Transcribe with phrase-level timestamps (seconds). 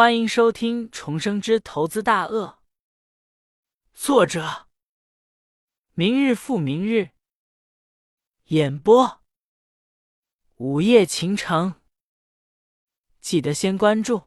[0.00, 2.46] 欢迎收听《重生之投资大鳄》，
[3.92, 4.66] 作者：
[5.92, 7.10] 明日复明日，
[8.46, 9.20] 演播：
[10.56, 11.82] 午夜情城。
[13.20, 14.22] 记得先关注、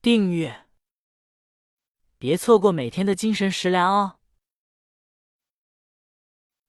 [0.00, 0.68] 订阅，
[2.16, 4.20] 别错过每天的精神食粮哦。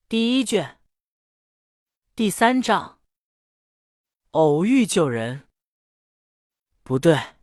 [0.10, 0.80] 第一卷，
[2.16, 3.00] 第三章：
[4.32, 5.48] 偶遇救人。
[6.82, 7.36] 不对。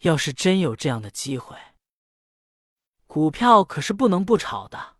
[0.00, 1.56] 要是真有这样的机会，
[3.06, 4.96] 股票可是不能不炒的。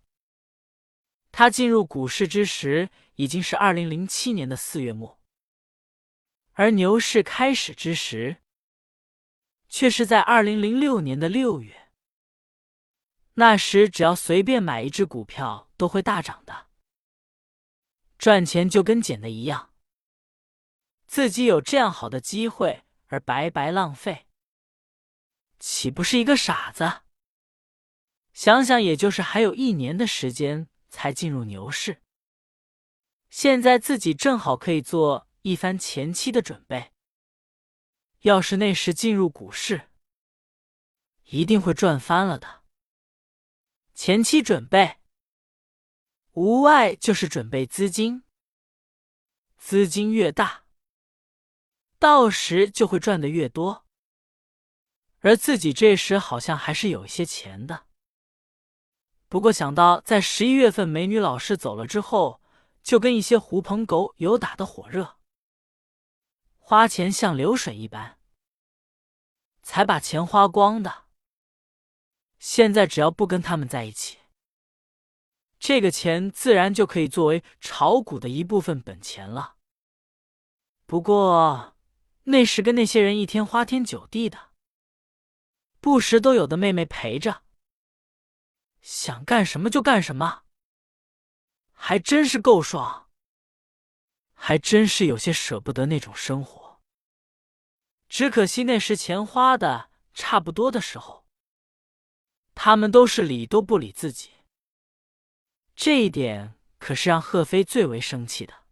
[1.32, 5.18] 他进入股市之时已经是二零零七年的四月末，
[6.52, 8.38] 而牛市开始之时
[9.68, 11.92] 却是在二零零六年的六月。
[13.34, 16.66] 那时只要随便买一只股票都会大涨的，
[18.18, 19.72] 赚钱就跟捡的一样。
[21.06, 24.26] 自己有这样好的机会而白白浪费。
[25.60, 27.02] 岂不是一个傻子？
[28.32, 32.02] 想想，也就是还有一年的时间才进入牛市，
[33.28, 36.92] 现在自己正好可以做一番前期的准备。
[38.20, 39.90] 要是那时进入股市，
[41.24, 42.62] 一定会赚翻了的。
[43.94, 44.98] 前期准备，
[46.32, 48.24] 无外就是准备资金，
[49.58, 50.64] 资金越大，
[51.98, 53.86] 到时就会赚的越多。
[55.20, 57.84] 而自己这时好像还是有一些钱的，
[59.28, 62.40] 不过想到在十一月份美女老师走了之后，
[62.82, 65.18] 就跟一些狐朋狗友打的火热，
[66.56, 68.18] 花钱像流水一般，
[69.62, 71.04] 才把钱花光的。
[72.38, 74.20] 现在只要不跟他们在一起，
[75.58, 79.56] 这个钱自然就可以作为炒股的一部分本钱了。
[80.86, 81.76] 不过
[82.24, 84.49] 那时跟那些人一天花天酒地的。
[85.80, 87.42] 不时都有的妹妹陪着，
[88.80, 90.44] 想干什么就干什么，
[91.72, 93.08] 还真是够爽。
[94.42, 96.80] 还真是有些舍不得那种生活。
[98.08, 101.26] 只可惜那时钱花的差不多的时候，
[102.54, 104.30] 他们都是理都不理自己。
[105.76, 108.64] 这一点可是让贺飞最为生气的。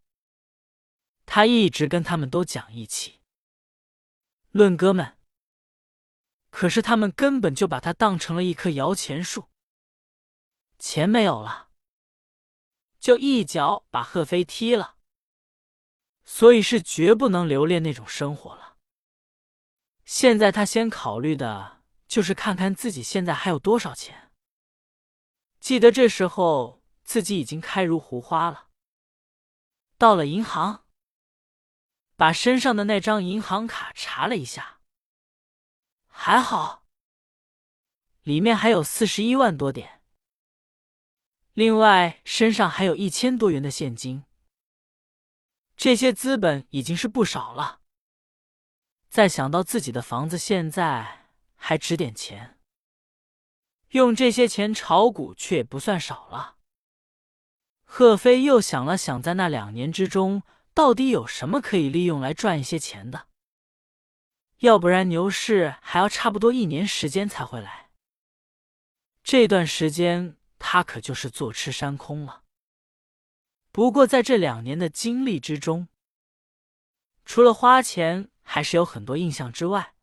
[1.26, 3.20] 他一直跟他们都讲义气，
[4.50, 5.17] 论哥们。
[6.58, 9.48] 可是他们根本就把他当成了一棵摇钱树，
[10.76, 11.68] 钱没有了，
[12.98, 14.96] 就一脚把贺飞踢了。
[16.24, 18.76] 所以是绝不能留恋那种生活了。
[20.04, 24.32] 现在他先考虑的就是看看自己现在还有多少钱。
[25.60, 28.66] 记得这时候自己已经开如胡花了。
[29.96, 30.84] 到了银行，
[32.16, 34.77] 把身上的那张银行卡查了一下。
[36.20, 36.84] 还好，
[38.24, 40.02] 里面还有四十一万多点，
[41.52, 44.24] 另外身上还有一千多元的现金，
[45.76, 47.82] 这些资本已经是不少了。
[49.08, 52.58] 再想到自己的房子现在还值点钱，
[53.90, 56.56] 用这些钱炒股却也不算少了。
[57.84, 60.42] 贺飞又想了想，在那两年之中，
[60.74, 63.27] 到底有什么可以利用来赚一些钱的？
[64.58, 67.90] 要不然牛市还要差不多一年时间才会来，
[69.22, 72.42] 这段时间他可就是坐吃山空了。
[73.70, 75.88] 不过在这两年的经历之中，
[77.24, 79.94] 除了花钱还是有很多印象之外，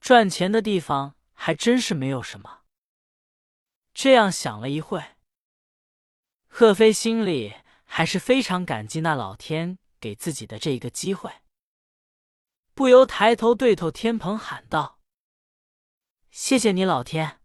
[0.00, 2.64] 赚钱的地方还真是没有什么。
[3.94, 5.02] 这样想了一会，
[6.48, 7.54] 贺飞心里
[7.84, 11.32] 还是非常感激那老天给自己的这一个机会。
[12.74, 14.98] 不由抬头对头天蓬喊道
[16.30, 17.40] ：“谢谢你，老天！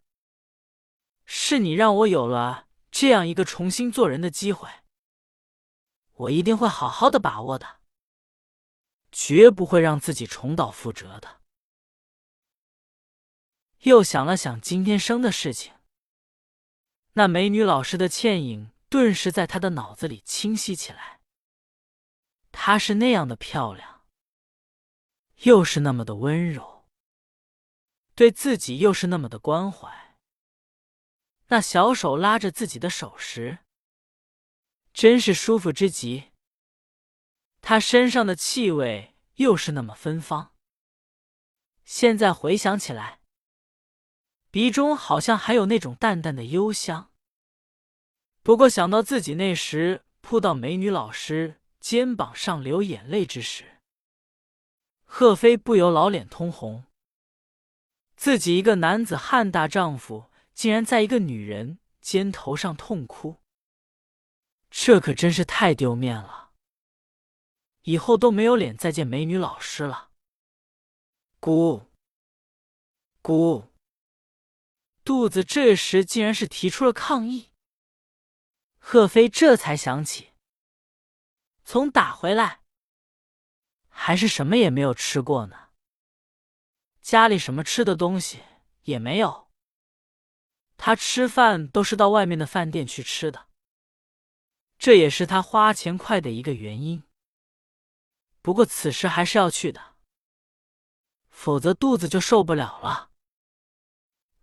[1.24, 4.68] 是你让我有了这样一个重新做人的机会，
[6.14, 7.78] 我一定会好好的把握的，
[9.12, 11.40] 绝不会让自己重蹈覆辙的。”
[13.82, 15.72] 又想了想今天生的事情，
[17.12, 21.20] 那美女老师的倩影顿时在他的脑子里清晰起来。
[22.50, 23.99] 她是那样的漂亮。
[25.44, 26.84] 又是那么的温柔，
[28.14, 30.18] 对自己又是那么的关怀。
[31.48, 33.60] 那小手拉着自己的手时，
[34.92, 36.30] 真是舒服之极。
[37.62, 40.54] 他身上的气味又是那么芬芳。
[41.84, 43.20] 现在回想起来，
[44.50, 47.10] 鼻中好像还有那种淡淡的幽香。
[48.42, 53.79] 不过想到自己那时扑到美女老师肩膀上流眼泪之时，
[55.12, 56.84] 贺飞不由老脸通红，
[58.16, 63.42] 自己一个男子汉大丈夫，竟然在一个女人肩头上痛哭，
[64.70, 66.52] 这可真是太丢面了，
[67.82, 70.12] 以后都没有脸再见美女老师了。
[71.40, 71.90] 姑
[73.20, 73.64] 姑，
[75.04, 77.50] 肚子这时竟然是提出了抗议。
[78.78, 80.30] 贺飞这才想起，
[81.64, 82.59] 从打回来。
[84.02, 85.68] 还是什么也没有吃过呢，
[87.02, 88.42] 家里什么吃的东西
[88.84, 89.50] 也没有。
[90.78, 93.48] 他吃饭都是到外面的饭店去吃的，
[94.78, 97.02] 这也是他花钱快的一个原因。
[98.40, 99.96] 不过此时还是要去的，
[101.28, 103.10] 否则肚子就受不了了。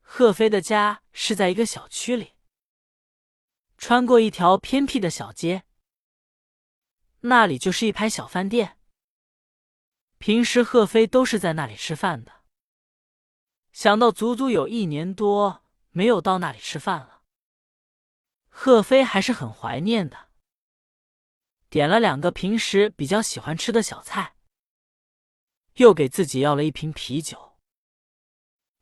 [0.01, 2.35] 贺飞的家是在一个小区里，
[3.75, 5.63] 穿过一条偏僻的小街，
[7.21, 8.76] 那里就是一排小饭店。
[10.19, 12.43] 平时贺飞都是在那里吃饭的。
[13.71, 17.21] 想到足足有一年多没有到那里吃饭了，
[18.49, 20.29] 贺飞还是很怀念的。
[21.69, 24.35] 点了两个平时比较喜欢吃的小菜，
[25.75, 27.59] 又给自己要了一瓶啤酒。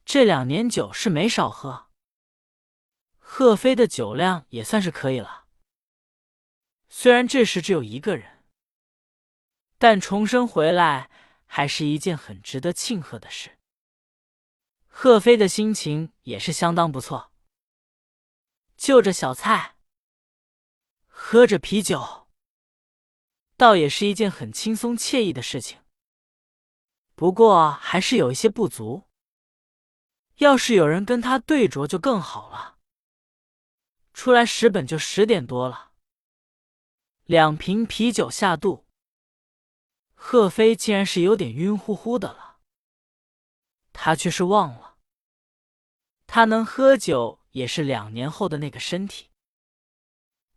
[0.05, 1.87] 这两年酒是没少喝，
[3.17, 5.45] 贺飞的酒量也算是可以了。
[6.87, 8.45] 虽然这时只有一个人，
[9.77, 11.09] 但重生回来。
[11.45, 13.57] 还是一件很值得庆贺的事。
[14.87, 17.31] 贺飞的心情也是相当不错，
[18.77, 19.75] 就着小菜，
[21.05, 22.27] 喝着啤酒，
[23.57, 25.79] 倒也是一件很轻松惬意的事情。
[27.13, 29.03] 不过还是有一些不足，
[30.35, 32.77] 要是有人跟他对酌就更好了。
[34.13, 35.91] 出来十本就十点多了，
[37.25, 38.84] 两瓶啤酒下肚。
[40.15, 42.57] 贺飞竟然是有点晕乎乎的了，
[43.93, 44.97] 他却是忘了，
[46.25, 49.29] 他能喝酒也是两年后的那个身体，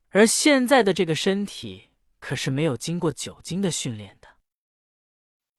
[0.09, 4.39] 而现在的这个身体可是没有经过酒精的训练的，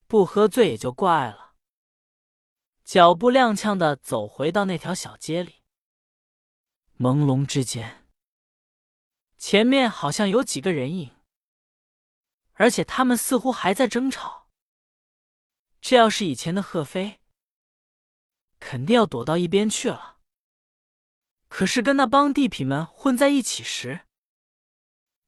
[0.07, 1.53] 不喝醉也就怪了。
[2.83, 5.61] 脚步踉跄的走回到那条小街里，
[6.97, 8.07] 朦胧之间，
[9.37, 11.18] 前面好像有几个人影。
[12.59, 14.49] 而且他们似乎还在争吵。
[15.79, 17.21] 这要是以前的贺飞，
[18.59, 20.19] 肯定要躲到一边去了。
[21.47, 24.01] 可是跟那帮地痞们混在一起时，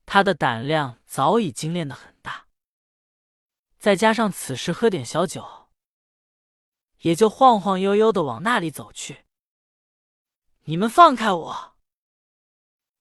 [0.05, 2.47] 他的胆量早已经练得很大。
[3.79, 5.69] 再加上此时喝点小酒，
[6.99, 9.23] 也就晃晃悠悠的往那里走去。
[10.63, 11.77] 你们放开我！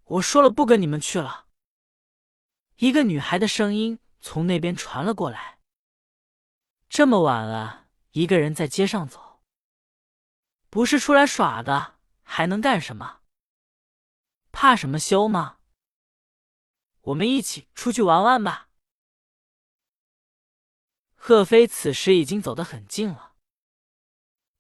[0.05, 1.49] 我说了不跟你们去了。
[2.77, 3.99] 一个女孩的声音。
[4.21, 5.61] 从那边传了过来。
[6.89, 9.43] 这么晚了，一个人在街上走，
[10.69, 13.23] 不是出来耍的，还能干什么？
[14.51, 15.59] 怕什么羞吗？
[17.03, 18.69] 我们一起出去玩玩吧。
[21.15, 23.37] 贺飞此时已经走得很近了，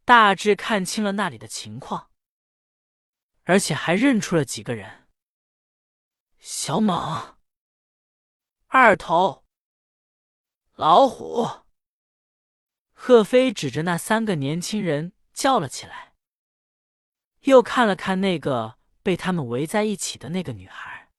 [0.05, 2.13] 大致看清了那里的情况，
[3.43, 5.09] 而且还认出了几个人：
[6.39, 7.37] 小猛、
[8.69, 9.45] 二头。
[10.81, 11.47] 老虎！
[12.95, 16.15] 贺飞指着那三个年轻人叫了起来，
[17.41, 21.13] 又看了看那个被他们围在一起的那个女孩，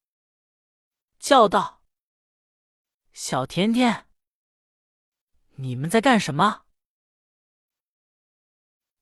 [1.19, 1.83] 叫道
[3.13, 4.07] ：“小甜甜，
[5.57, 6.65] 你们在干什么？”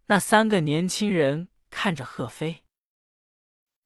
[0.08, 2.66] 那三个年轻人看着贺飞，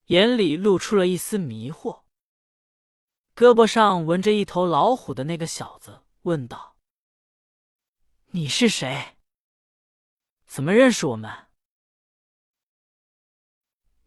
[0.06, 2.06] 眼里露出了一丝迷惑。
[3.36, 6.00] 胳膊上纹着一头老虎的那个小子。
[6.24, 6.78] 问道
[8.32, 9.18] ：“你是谁？
[10.46, 11.48] 怎么认识我们？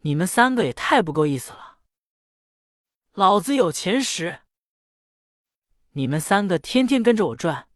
[0.01, 1.81] 你们三个也太不够意思了！
[3.13, 4.41] 老子有钱时，
[5.91, 7.69] 你们三个天天跟着我转；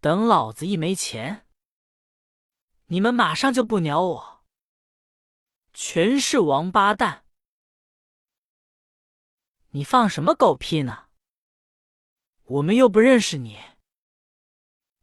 [0.00, 1.46] 等老子一没钱，
[2.86, 4.44] 你们马上就不鸟我，
[5.74, 7.26] 全是王八蛋！
[9.70, 11.02] 你放什么狗屁呢？”
[12.44, 13.58] 我们又不认识你，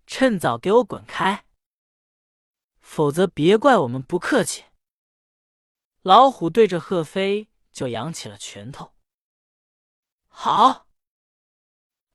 [0.06, 1.46] 趁早给我滚开，
[2.80, 4.66] 否则别怪我们不客气。
[6.04, 8.94] 老虎对着贺飞就扬起了拳头。
[10.28, 10.88] 好，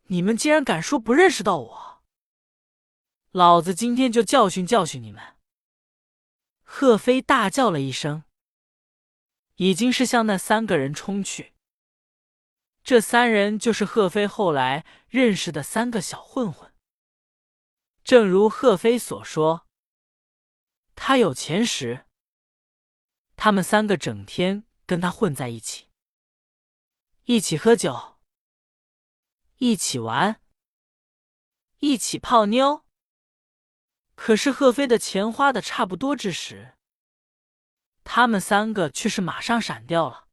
[0.04, 2.02] 你们竟然敢说不认识到我，
[3.32, 5.36] 老子今天就教训教训你们！
[6.62, 8.22] 贺飞大叫了一声，
[9.56, 11.55] 已经是向那三个人冲去。
[12.86, 16.72] 这三人就是贺飞后来认识的三个小混混。
[18.04, 19.66] 正如贺飞所说，
[20.94, 22.06] 他有钱时，
[23.34, 25.88] 他们三个整天跟他混在一起，
[27.24, 28.20] 一起喝酒，
[29.56, 30.40] 一起玩，
[31.78, 32.86] 一起泡妞。
[34.14, 36.76] 可是贺飞的钱花的差不多之时，
[38.04, 40.25] 他们三个却是马上闪掉了。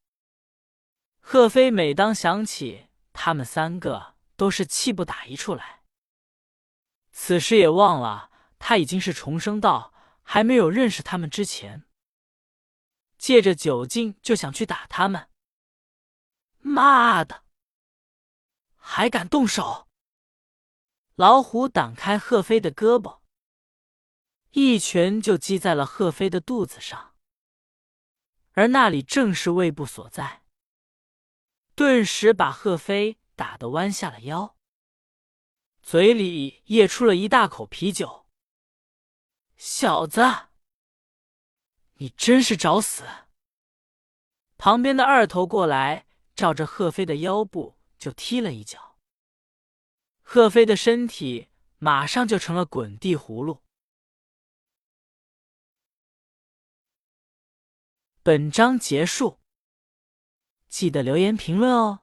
[1.33, 5.81] 贺飞每当想起他们三个，都是气不打一处来。
[7.11, 11.87] 此时也忘了他已经是重生到还没有认识他们之前，
[13.17, 15.27] 借着酒劲就想去打他们。
[16.59, 17.43] 妈的，
[18.75, 19.87] 还敢动手！
[21.15, 23.21] 老虎挡开贺飞的胳膊。
[24.51, 27.15] 一拳就击在了贺飞的肚子上，
[28.51, 30.42] 而那里正是胃部所在，
[31.75, 34.55] 顿时把贺飞打得弯下了腰，
[35.81, 38.27] 嘴里咽出了一大口啤酒。
[39.55, 40.21] 小子，
[41.95, 43.03] 你真是找死！
[44.57, 48.99] 旁边的二头过来，照着贺飞的腰部就踢了一脚，
[50.21, 51.49] 贺飞的身体
[51.79, 53.63] 马上就成了滚地葫芦。
[58.21, 59.39] 本章结束，
[60.73, 61.99] 记得留言评论哦。